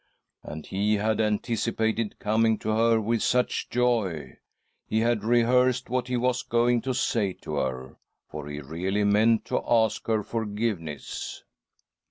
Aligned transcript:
And 0.41 0.65
he 0.65 0.95
had 0.95 1.21
anticipated 1.21 2.17
coming 2.17 2.57
to 2.57 2.69
her 2.71 2.99
with 2.99 3.21
such 3.21 3.69
joy. 3.69 4.39
He 4.87 5.01
had 5.01 5.23
rehearsed 5.23 5.91
what 5.91 6.07
he 6.07 6.17
was 6.17 6.41
going 6.41 6.81
to 6.81 6.93
say 6.95 7.33
to 7.43 7.57
her, 7.57 7.97
for 8.27 8.47
he 8.47 8.61
really 8.61 9.03
meant 9.03 9.45
to 9.45 9.61
ask 9.63 10.07
her 10.07 10.23
forgiveness. 10.23 11.43